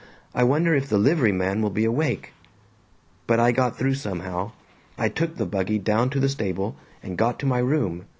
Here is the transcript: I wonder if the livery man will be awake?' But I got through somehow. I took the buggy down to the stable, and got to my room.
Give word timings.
I 0.33 0.43
wonder 0.43 0.73
if 0.73 0.89
the 0.89 0.97
livery 0.97 1.31
man 1.31 1.61
will 1.61 1.69
be 1.69 1.85
awake?' 1.85 2.33
But 3.27 3.39
I 3.39 3.51
got 3.51 3.77
through 3.77 3.93
somehow. 3.93 4.49
I 4.97 5.09
took 5.09 5.35
the 5.37 5.45
buggy 5.45 5.77
down 5.77 6.09
to 6.09 6.19
the 6.19 6.27
stable, 6.27 6.75
and 7.03 7.19
got 7.19 7.37
to 7.41 7.45
my 7.45 7.59
room. 7.59 8.05